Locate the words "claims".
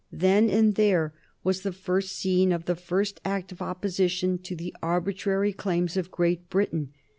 5.53-5.95